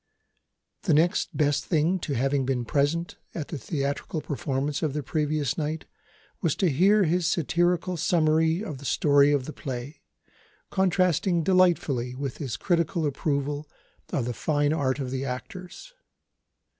The 0.81 0.95
next 0.95 1.37
best 1.37 1.63
thing 1.65 1.99
to 1.99 2.13
having 2.15 2.43
been 2.43 2.65
present, 2.65 3.17
at 3.35 3.49
the 3.49 3.57
theatrical 3.59 4.19
performance 4.19 4.81
of 4.81 4.93
the 4.93 5.03
previous 5.03 5.59
night, 5.59 5.85
was 6.41 6.55
to 6.55 6.71
hear 6.71 7.03
his 7.03 7.27
satirical 7.27 7.97
summary 7.97 8.63
of 8.63 8.79
the 8.79 8.85
story 8.85 9.31
of 9.31 9.45
the 9.45 9.53
play, 9.53 10.01
contrasting 10.71 11.43
delightfully 11.43 12.15
with 12.15 12.37
his 12.39 12.57
critical 12.57 13.05
approval 13.05 13.69
of 14.11 14.25
the 14.25 14.33
fine 14.33 14.73
art 14.73 14.97
of 14.97 15.11
the 15.11 15.23
actors. 15.23 15.93